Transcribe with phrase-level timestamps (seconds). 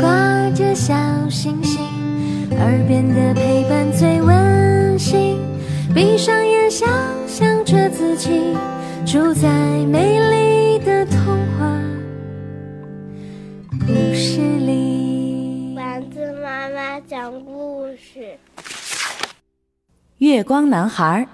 [0.00, 0.94] 挂着小
[1.28, 1.80] 星星，
[2.58, 5.38] 耳边的陪伴最温馨。
[5.94, 6.88] 闭上眼，想
[7.26, 8.56] 象着自己
[9.06, 9.48] 住在
[9.86, 11.18] 美丽的童
[11.56, 11.80] 话
[13.86, 15.74] 故事里。
[15.76, 18.20] 丸子妈妈讲故事，
[20.18, 21.28] 《月光男孩》，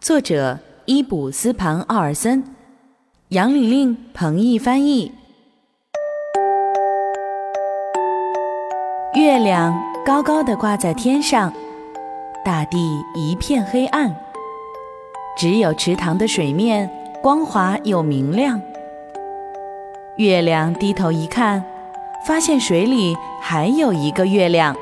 [0.00, 2.44] 作者伊卜斯庞奥尔森，
[3.28, 5.12] 杨玲玲、彭毅翻译。
[9.26, 11.52] 月亮高高的挂在天上，
[12.44, 12.78] 大地
[13.16, 14.14] 一片黑暗，
[15.36, 16.88] 只有池塘的水面
[17.20, 18.62] 光滑又明亮。
[20.16, 21.64] 月亮低头一看，
[22.24, 24.76] 发现水里还有一个月亮，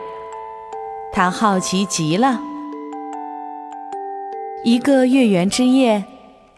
[1.11, 2.38] 他好奇极了。
[4.63, 6.05] 一个月圆之夜，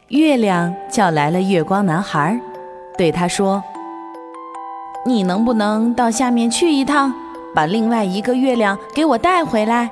[0.08, 2.40] 月亮叫来了月光男孩，
[2.98, 3.62] 对他说
[5.06, 7.14] ：“你能不能到下面去一趟？”
[7.56, 9.88] 把另外一个月亮给我带回来，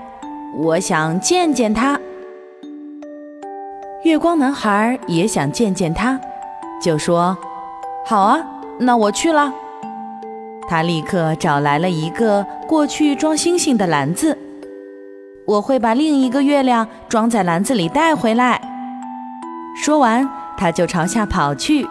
[0.54, 1.98] 我想见见他。
[4.02, 6.20] 月光男孩也想见见他，
[6.82, 7.34] 就说
[8.04, 8.38] ：“好啊，
[8.78, 9.50] 那我去了。”
[10.68, 14.36] 他立刻找来了一个过去装星星的篮子，
[15.46, 18.60] 我会把另一个月亮装在篮子里带回来。
[19.82, 20.28] 说完，
[20.58, 21.88] 他就朝下跑去，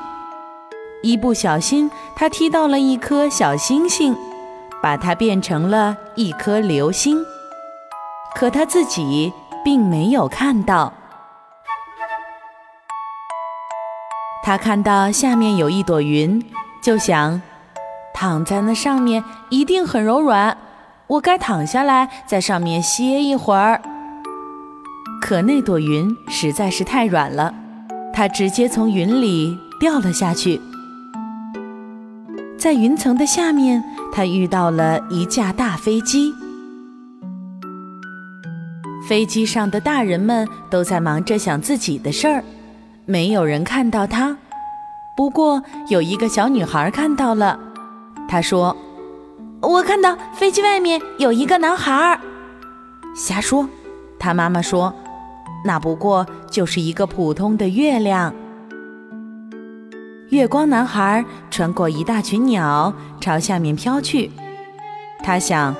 [1.01, 4.15] 一不小心，他踢到了一颗小星星。
[4.83, 7.25] 把它变成了一颗流星，
[8.35, 9.31] 可他自己
[9.63, 10.91] 并没有看到。
[14.43, 16.43] 他看到下面有一朵云，
[16.83, 17.41] 就想
[18.13, 20.57] 躺在那上面一定很柔软，
[21.07, 23.81] 我该躺下来在上面歇一会儿。
[25.21, 27.53] 可那朵云实在是太软了，
[28.13, 30.59] 他直接从云里掉了下去，
[32.63, 33.83] 在云层的下面。
[34.13, 36.33] 他遇到了一架大飞机，
[39.05, 42.41] 飞机上的大人们都在忙着想自己的事儿，
[43.05, 44.37] 没有人看到他。
[45.17, 47.59] 不过有一个小女孩看到了，
[48.29, 48.77] 她说
[49.61, 52.17] ：“我看到飞机外面有一个男孩。”
[53.13, 53.67] 瞎说，
[54.17, 54.93] 他妈妈说
[55.65, 58.33] ：“那不过就是一个普通的月亮。”
[60.33, 64.31] 月光男孩穿过一大群鸟，朝下面飘去。
[65.21, 65.75] 他想，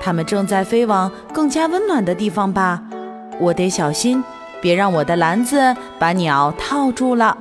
[0.00, 2.82] 他们正在飞往更加温暖的地方吧？
[3.38, 4.24] 我得小心，
[4.62, 7.36] 别让我的篮子把鸟套住了。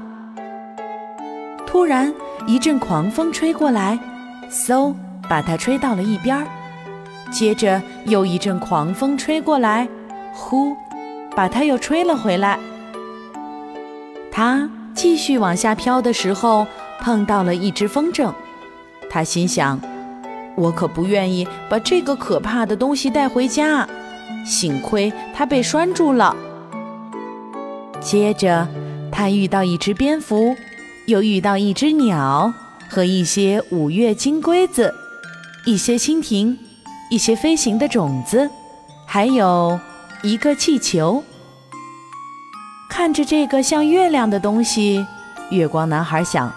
[1.65, 2.13] 突然，
[2.45, 3.97] 一阵狂风吹过来，
[4.51, 4.93] 嗖，
[5.29, 6.45] 把它吹到了一边。
[7.31, 9.87] 接着又一阵狂风吹过来，
[10.33, 10.75] 呼，
[11.33, 12.59] 把它又吹了回来。
[14.29, 14.69] 他。
[15.01, 16.67] 继续往下飘的时候，
[16.99, 18.33] 碰到了一只风筝。
[19.09, 19.79] 他心想
[20.57, 23.87] ：“我可不愿意把这个可怕的东西带回家。”
[24.45, 26.35] 幸亏它被拴住了。
[28.01, 28.67] 接着，
[29.09, 30.53] 他遇到一只蝙蝠，
[31.05, 32.53] 又遇到一只鸟
[32.89, 34.93] 和一些五月金龟子，
[35.65, 36.57] 一些蜻蜓，
[37.09, 38.49] 一些飞行的种子，
[39.05, 39.79] 还有
[40.23, 41.23] 一个气球。
[42.89, 45.05] 看着这个像月亮的东西，
[45.51, 46.51] 月光男孩想：“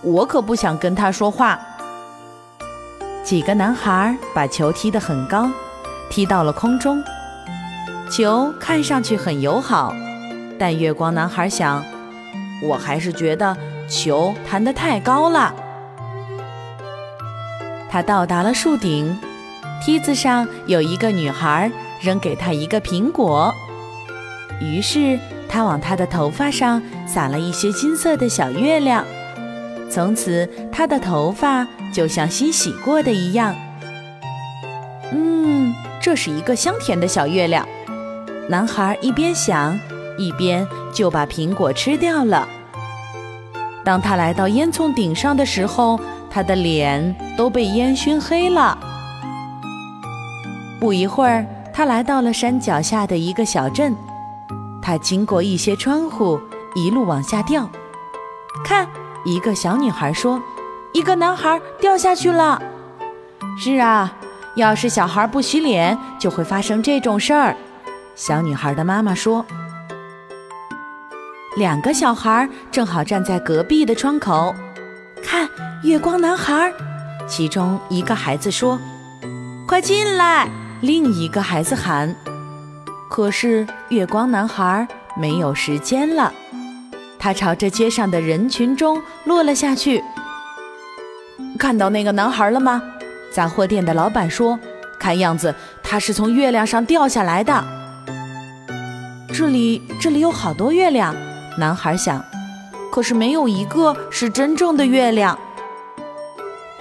[0.00, 1.60] 我可不想跟他说话。”
[3.24, 5.50] 几个男孩把球踢得很高，
[6.08, 7.02] 踢到了空中。
[8.08, 9.92] 球看上去很友好，
[10.58, 11.84] 但月光男孩想
[12.62, 13.54] ：“我还是觉得
[13.88, 15.52] 球弹得太高了。”
[17.90, 19.18] 他到达了树顶，
[19.84, 23.52] 梯子上有一个女孩扔给他一个苹果，
[24.60, 25.18] 于是。
[25.48, 29.04] 他往他的头发上撒了一些金色的小月亮，
[29.90, 33.54] 从此他的头发就像新洗过的一样。
[35.12, 37.66] 嗯，这是一个香甜的小月亮。
[38.48, 39.78] 男孩一边想，
[40.18, 42.46] 一边就把苹果吃掉了。
[43.84, 45.98] 当他来到烟囱顶上的时候，
[46.28, 48.76] 他的脸都被烟熏黑了。
[50.78, 53.94] 不一会儿，他来到了山脚下的一个小镇。
[54.86, 56.40] 他经过一些窗户，
[56.76, 57.68] 一路往下掉。
[58.64, 58.88] 看，
[59.24, 60.40] 一个小女孩说
[60.94, 62.62] ：“一个男孩掉下去了。”
[63.58, 64.16] 是啊，
[64.54, 67.56] 要是小孩不洗脸，就会发生这种事儿。
[68.14, 69.44] 小女孩的妈妈说
[71.58, 74.54] ：“两个小孩正好站在隔壁的窗口，
[75.20, 75.48] 看
[75.82, 76.72] 月光男孩。”
[77.26, 78.78] 其中一个孩子说
[79.66, 80.48] ：“快进来！”
[80.80, 82.14] 另一个孩子喊。
[83.08, 84.86] 可是月光男孩
[85.16, 86.32] 没有时间了，
[87.18, 90.02] 他朝着街上的人群中落了下去。
[91.58, 92.82] 看到那个男孩了吗？
[93.32, 94.58] 杂货店的老板说
[94.98, 97.64] ：“看样子他是从月亮上掉下来的。
[99.32, 101.14] 这里，这里有好多月亮，
[101.58, 102.22] 男孩想，
[102.90, 105.38] 可是没有一个是真正的月亮。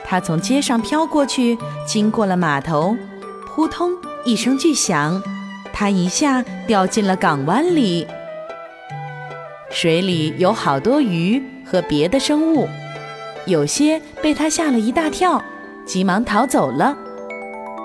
[0.06, 2.95] 他从街上飘过去，经过了码头，
[3.48, 3.92] 扑通
[4.24, 5.22] 一声巨响，
[5.77, 8.07] 他一下掉进了港湾里。
[9.69, 12.66] 水里有好多鱼和别的生物，
[13.45, 15.44] 有些被他吓了一大跳，
[15.86, 16.95] 急忙逃走了；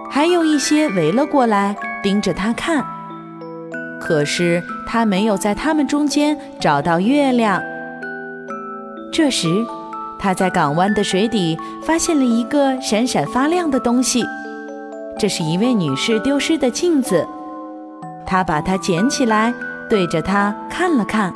[0.09, 2.87] 还有一些围了过来，盯着他看。
[4.01, 7.61] 可是他没有在他们中间找到月亮。
[9.13, 9.49] 这时，
[10.17, 14.25] 他在港湾的水底发现了一个闪闪发亮的东西，
[15.19, 17.27] 这是一位女士丢失的镜子。
[18.31, 19.53] 他把它捡起来，
[19.88, 21.35] 对着它看了看。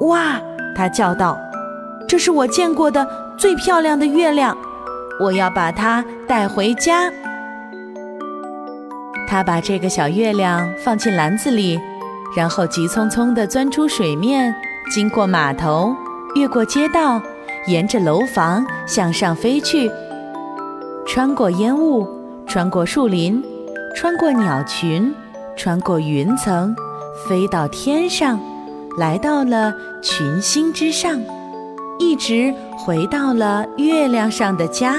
[0.00, 0.40] 哇！
[0.74, 1.38] 他叫道
[2.08, 4.56] ：“这是我见过的最漂亮的月亮，
[5.22, 7.08] 我要把它带回家。”
[9.28, 11.78] 他把这个小月亮放进篮子里，
[12.36, 14.52] 然后急匆匆地钻出水面，
[14.92, 15.94] 经过码头，
[16.34, 17.22] 越过街道，
[17.68, 19.88] 沿着楼房向上飞去，
[21.06, 22.04] 穿过烟雾，
[22.48, 23.40] 穿过树林，
[23.94, 25.14] 穿过鸟群，
[25.62, 26.74] 穿过云层，
[27.28, 28.40] 飞到天上。
[28.96, 29.70] 来到了
[30.02, 31.20] 群星之上，
[31.98, 34.96] 一直回到了月亮上的家。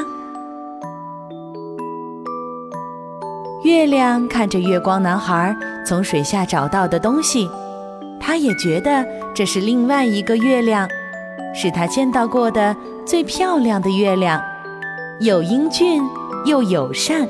[3.63, 7.50] 月亮看着月光男孩从水下找到的东西，
[8.19, 9.04] 他也觉得
[9.34, 10.88] 这是另外一个月亮，
[11.56, 14.40] 是他见到过的最漂亮的月亮，
[15.22, 16.04] 又英俊
[16.46, 17.28] 又友善。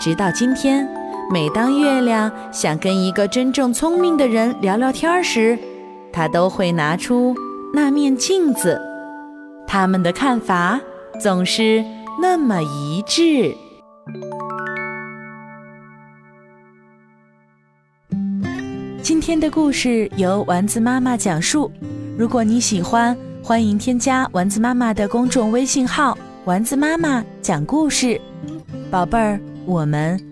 [0.00, 0.84] 直到今天。
[1.32, 5.58] 每当月亮想跟一个真正聪明的人聊聊天时，
[6.12, 7.34] 他都会拿出
[7.72, 8.78] 那面镜子。
[9.66, 10.78] 他们的看法
[11.18, 11.82] 总是
[12.20, 13.56] 那么一致。
[19.02, 21.72] 今天的故事由丸子妈妈讲述。
[22.18, 26.14] 如果你喜欢，欢迎添加丸子妈妈的公众微信号
[26.44, 28.20] “丸子妈妈讲故事”。
[28.92, 30.31] 宝贝儿，我们。